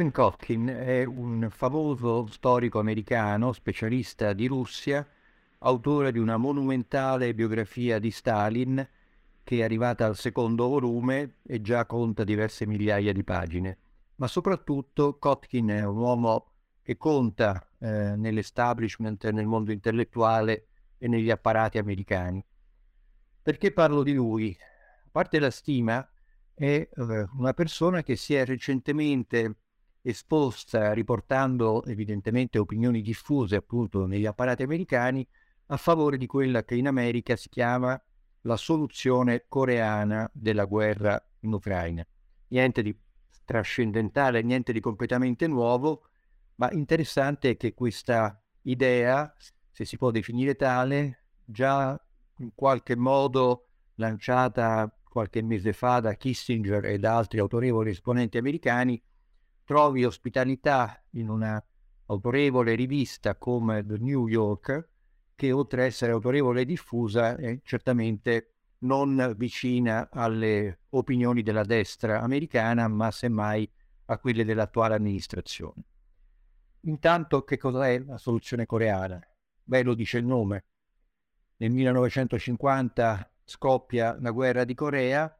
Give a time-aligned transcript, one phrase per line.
[0.00, 5.06] Stephen Kotkin è un famoso storico americano, specialista di Russia,
[5.58, 8.88] autore di una monumentale biografia di Stalin
[9.44, 13.78] che è arrivata al secondo volume e già conta diverse migliaia di pagine.
[14.14, 21.28] Ma soprattutto Kotkin è un uomo che conta eh, nell'establishment, nel mondo intellettuale e negli
[21.28, 22.42] apparati americani.
[23.42, 24.56] Perché parlo di lui?
[25.04, 26.08] A parte la stima,
[26.54, 29.59] è eh, una persona che si è recentemente
[30.02, 35.26] esposta, riportando evidentemente opinioni diffuse appunto negli apparati americani,
[35.66, 38.00] a favore di quella che in America si chiama
[38.42, 42.04] la soluzione coreana della guerra in Ucraina.
[42.48, 42.96] Niente di
[43.44, 46.06] trascendentale, niente di completamente nuovo,
[46.56, 49.32] ma interessante è che questa idea,
[49.70, 52.00] se si può definire tale, già
[52.38, 59.00] in qualche modo lanciata qualche mese fa da Kissinger e da altri autorevoli esponenti americani,
[59.70, 61.64] trovi ospitalità in una
[62.06, 64.84] autorevole rivista come The New Yorker,
[65.36, 72.20] che oltre ad essere autorevole e diffusa è certamente non vicina alle opinioni della destra
[72.20, 73.70] americana, ma semmai
[74.06, 75.84] a quelle dell'attuale amministrazione.
[76.80, 79.24] Intanto che cos'è la soluzione coreana?
[79.62, 80.64] Beh, lo dice il nome.
[81.58, 85.32] Nel 1950 scoppia la guerra di Corea,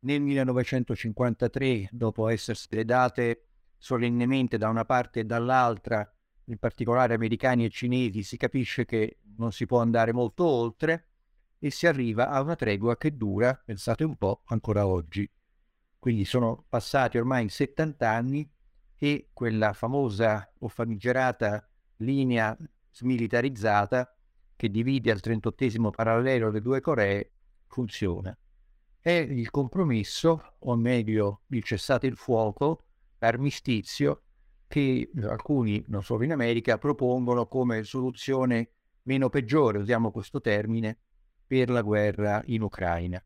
[0.00, 3.44] nel 1953, dopo essersi date
[3.80, 6.08] solennemente da una parte e dall'altra
[6.44, 11.08] in particolare americani e cinesi, si capisce che non si può andare molto oltre
[11.58, 15.28] e si arriva a una tregua che dura, pensate un po', ancora oggi.
[15.98, 18.50] Quindi sono passati ormai 70 anni
[18.96, 22.56] e quella famosa o famigerata linea
[22.90, 24.14] smilitarizzata
[24.56, 27.32] che divide al 38 parallelo le due Coree
[27.66, 28.36] funziona.
[28.98, 32.89] È il compromesso, o meglio il cessate il fuoco,
[33.20, 34.22] l'armistizio
[34.66, 38.70] che alcuni, non solo in America, propongono come soluzione
[39.02, 40.98] meno peggiore, usiamo questo termine,
[41.46, 43.22] per la guerra in Ucraina.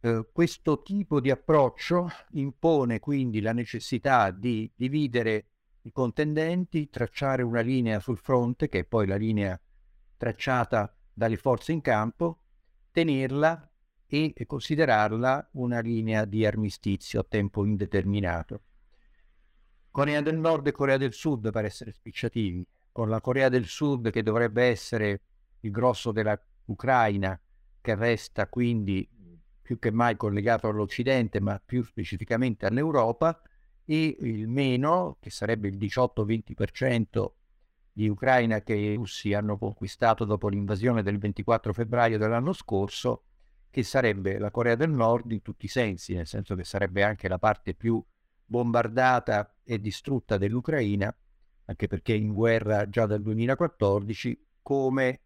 [0.00, 5.46] Eh, questo tipo di approccio impone quindi la necessità di dividere
[5.82, 9.58] i contendenti, tracciare una linea sul fronte, che è poi la linea
[10.18, 12.40] tracciata dalle forze in campo,
[12.90, 13.70] tenerla
[14.06, 18.62] e considerarla una linea di armistizio a tempo indeterminato.
[19.94, 24.10] Corea del Nord e Corea del Sud per essere spicciativi, con la Corea del Sud
[24.10, 25.20] che dovrebbe essere
[25.60, 27.40] il grosso dell'Ucraina,
[27.80, 29.08] che resta quindi
[29.62, 33.40] più che mai collegato all'Occidente, ma più specificamente all'Europa,
[33.84, 37.26] e il meno, che sarebbe il 18-20%
[37.92, 43.26] di Ucraina che i russi hanno conquistato dopo l'invasione del 24 febbraio dell'anno scorso,
[43.70, 47.28] che sarebbe la Corea del Nord in tutti i sensi, nel senso che sarebbe anche
[47.28, 48.04] la parte più
[48.44, 51.14] bombardata e distrutta dell'Ucraina,
[51.66, 55.20] anche perché in guerra già dal 2014, come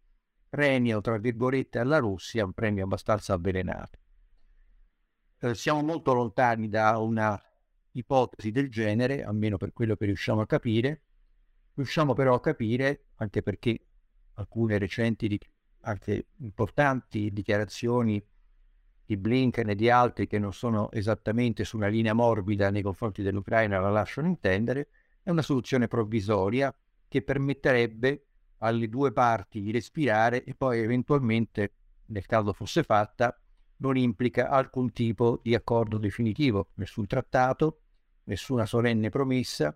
[0.49, 3.99] premio, tra virgolette, alla Russia, un premio abbastanza avvelenato.
[5.39, 7.39] Eh, siamo molto lontani da una
[7.91, 11.03] ipotesi del genere, almeno per quello che riusciamo a capire.
[11.75, 13.85] Riusciamo però a capire, anche perché
[14.33, 15.39] alcune recenti,
[15.81, 18.21] anche importanti dichiarazioni
[19.09, 23.23] di Blinken e di altri che non sono esattamente su una linea morbida nei confronti
[23.23, 24.89] dell'Ucraina la lasciano intendere,
[25.23, 26.71] è una soluzione provvisoria
[27.07, 28.25] che permetterebbe
[28.59, 31.73] alle due parti di respirare e poi eventualmente,
[32.05, 33.35] nel caso fosse fatta,
[33.77, 37.79] non implica alcun tipo di accordo definitivo, nessun trattato,
[38.25, 39.75] nessuna solenne promessa.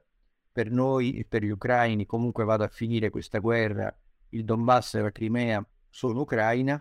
[0.51, 3.91] Per noi e per gli ucraini comunque vada a finire questa guerra,
[4.29, 6.79] il Donbass e la Crimea sono Ucraina,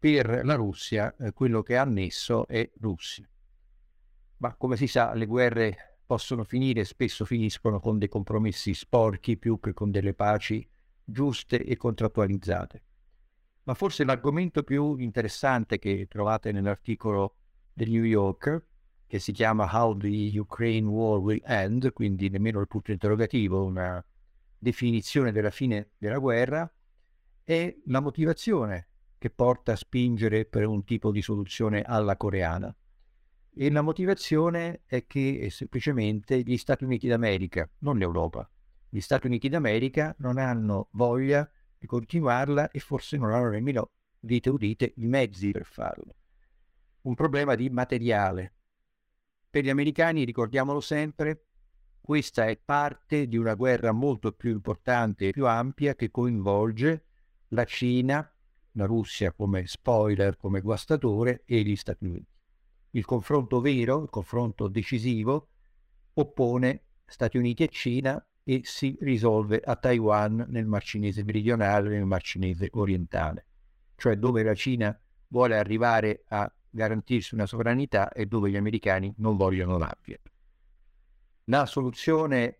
[0.00, 3.28] per la Russia eh, quello che ha annesso è Russia.
[4.38, 9.60] Ma come si sa, le guerre possono finire, spesso finiscono con dei compromessi sporchi più
[9.60, 10.66] che con delle paci
[11.04, 12.82] giuste e contrattualizzate.
[13.64, 17.36] Ma forse l'argomento più interessante che trovate nell'articolo
[17.74, 18.64] del New Yorker,
[19.06, 24.02] che si chiama How the Ukraine War Will End, quindi nemmeno il punto interrogativo, una
[24.56, 26.72] definizione della fine della guerra,
[27.44, 28.89] è la motivazione
[29.20, 32.74] che porta a spingere per un tipo di soluzione alla coreana.
[33.52, 38.50] E la motivazione è che è semplicemente gli Stati Uniti d'America, non l'Europa,
[38.88, 41.46] gli Stati Uniti d'America non hanno voglia
[41.76, 46.14] di continuarla e forse non hanno nemmeno, dite udite, i mezzi per farlo.
[47.02, 48.54] Un problema di materiale.
[49.50, 51.44] Per gli americani, ricordiamolo sempre,
[52.00, 57.04] questa è parte di una guerra molto più importante e più ampia che coinvolge
[57.48, 58.26] la Cina,
[58.72, 62.38] la Russia come spoiler, come guastatore e gli Stati Uniti.
[62.90, 65.48] Il confronto vero, il confronto decisivo,
[66.14, 72.04] oppone Stati Uniti e Cina e si risolve a Taiwan nel Mar Cinese meridionale nel
[72.04, 73.46] Mar Cinese orientale,
[73.96, 79.36] cioè dove la Cina vuole arrivare a garantirsi una sovranità e dove gli americani non
[79.36, 80.18] vogliono l'abbia.
[81.44, 82.59] La soluzione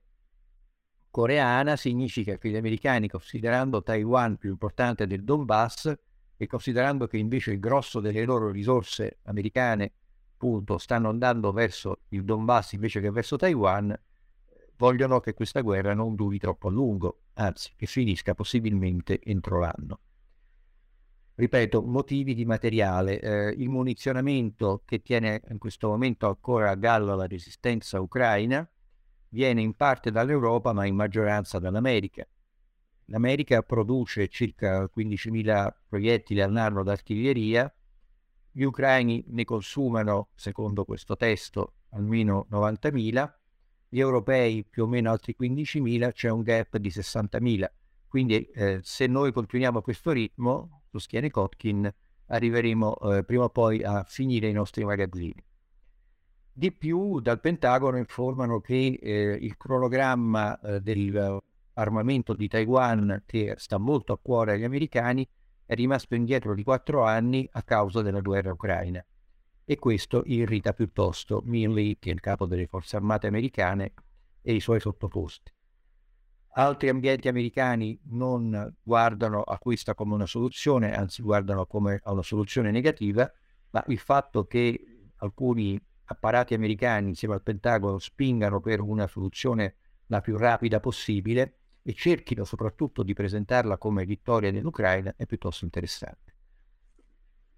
[1.11, 5.93] coreana significa che gli americani, considerando Taiwan più importante del Donbass
[6.37, 9.93] e considerando che invece il grosso delle loro risorse americane
[10.41, 13.95] appunto stanno andando verso il Donbass invece che verso Taiwan,
[14.77, 20.01] vogliono che questa guerra non duri troppo a lungo, anzi che finisca possibilmente entro l'anno.
[21.35, 27.15] Ripeto, motivi di materiale, eh, il munizionamento che tiene in questo momento ancora a galla
[27.15, 28.67] la resistenza ucraina
[29.31, 32.27] viene in parte dall'Europa ma in maggioranza dall'America.
[33.06, 37.73] L'America produce circa 15.000 proiettili all'anno d'artiglieria,
[38.53, 43.32] gli ucraini ne consumano, secondo questo testo, almeno 90.000,
[43.88, 47.67] gli europei più o meno altri 15.000, c'è un gap di 60.000.
[48.06, 51.93] Quindi eh, se noi continuiamo a questo ritmo, sostiene Kotkin,
[52.26, 55.44] arriveremo eh, prima o poi a finire i nostri magazzini.
[56.61, 63.79] Di più, dal Pentagono informano che eh, il cronogramma eh, dell'armamento di Taiwan, che sta
[63.79, 65.27] molto a cuore agli americani,
[65.65, 69.03] è rimasto indietro di quattro anni a causa della guerra ucraina
[69.65, 73.95] e questo irrita piuttosto Milley, che è il capo delle forze armate americane,
[74.43, 75.51] e i suoi sottoposti.
[76.57, 82.23] Altri ambienti americani non guardano a questa come una soluzione, anzi guardano come a una
[82.23, 83.33] soluzione negativa,
[83.71, 85.81] ma il fatto che alcuni
[86.11, 89.75] apparati americani insieme al Pentagono spingano per una soluzione
[90.07, 96.31] la più rapida possibile e cerchino soprattutto di presentarla come vittoria dell'Ucraina è piuttosto interessante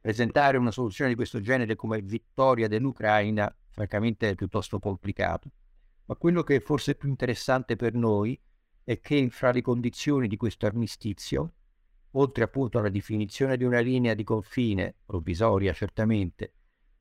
[0.02, 5.50] presentare una soluzione di questo genere come vittoria dell'Ucraina, francamente è piuttosto complicato.
[6.06, 8.38] Ma quello che è forse più interessante per noi
[8.82, 11.52] è che fra le condizioni di questo armistizio,
[12.10, 16.52] oltre appunto alla definizione di una linea di confine, provvisoria certamente,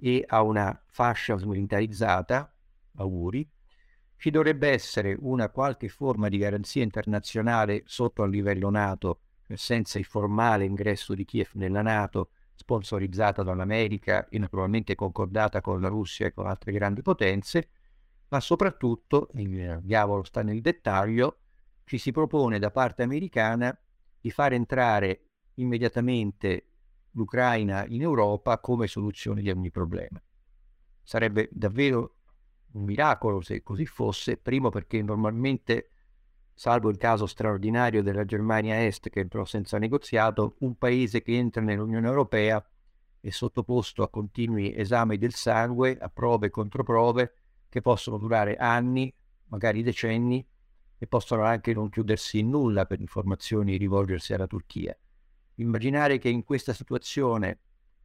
[0.02, 2.52] e a una fascia smilitarizzata,
[2.96, 3.48] auguri,
[4.18, 9.22] ci dovrebbe essere una qualche forma di garanzia internazionale sotto al livello NATO,
[9.54, 15.88] senza il formale ingresso di Kiev nella NATO, sponsorizzata dall'America e naturalmente concordata con la
[15.88, 17.70] Russia e con altre grandi potenze,
[18.30, 21.40] ma soprattutto, il diavolo sta nel dettaglio,
[21.84, 23.78] ci si propone da parte americana
[24.20, 25.26] di far entrare
[25.56, 26.71] immediatamente
[27.12, 30.22] l'Ucraina in Europa come soluzione di ogni problema.
[31.04, 32.16] Sarebbe davvero
[32.74, 35.90] un miracolo se così fosse, primo perché normalmente
[36.54, 41.62] salvo il caso straordinario della Germania Est che entrò senza negoziato, un paese che entra
[41.62, 42.64] nell'Unione Europea
[43.20, 47.34] è sottoposto a continui esami del sangue, a prove e controprove
[47.70, 49.14] che possono durare anni,
[49.46, 50.46] magari decenni,
[50.98, 54.96] e possono anche non chiudersi in nulla per informazioni rivolgersi alla Turchia.
[55.56, 57.60] Immaginare che in questa situazione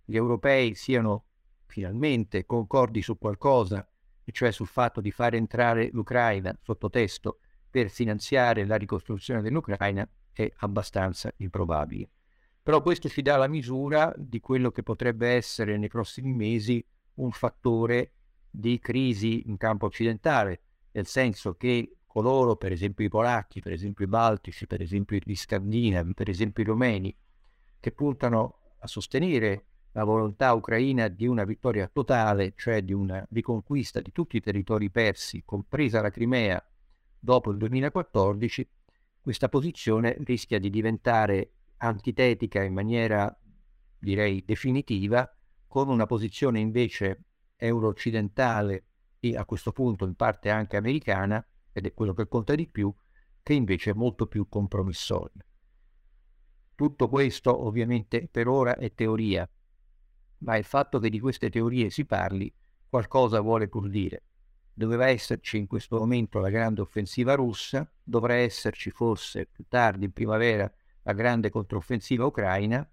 [0.05, 1.25] gli europei siano
[1.67, 3.87] finalmente concordi su qualcosa,
[4.25, 7.39] e cioè sul fatto di far entrare l'Ucraina sotto testo
[7.71, 12.11] per finanziare la ricostruzione dell'Ucraina è abbastanza improbabile.
[12.63, 16.85] Però questo ci dà la misura di quello che potrebbe essere nei prossimi mesi
[17.15, 18.13] un fattore
[18.51, 20.63] di crisi in campo occidentale,
[20.93, 25.37] nel senso che coloro, per esempio i polacchi, per esempio i baltici, per esempio gli
[25.37, 27.17] scandinavi, per esempio i romeni,
[27.87, 34.01] che puntano a sostenere la volontà ucraina di una vittoria totale, cioè di una riconquista
[34.01, 36.61] di tutti i territori persi, compresa la Crimea,
[37.17, 38.69] dopo il 2014,
[39.21, 43.33] questa posizione rischia di diventare antitetica in maniera,
[43.97, 45.33] direi, definitiva,
[45.69, 47.23] con una posizione invece
[47.55, 48.87] euro-occidentale
[49.21, 52.93] e a questo punto in parte anche americana, ed è quello che conta di più,
[53.45, 55.47] che invece è molto più compromissoria.
[56.77, 59.49] Tutto questo ovviamente per ora è teoria,
[60.39, 62.53] ma il fatto che di queste teorie si parli
[62.89, 64.23] qualcosa vuole pur dire
[64.79, 70.13] doveva esserci in questo momento la grande offensiva russa, dovrà esserci forse più tardi in
[70.13, 70.71] primavera
[71.03, 72.87] la grande controffensiva ucraina,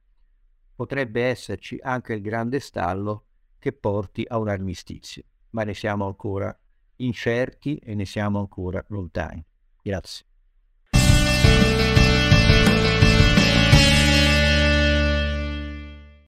[0.75, 3.25] potrebbe esserci anche il grande stallo
[3.59, 6.57] che porti a un armistizio, ma ne siamo ancora
[6.97, 9.43] incerti e ne siamo ancora lontani.
[9.81, 10.32] Grazie.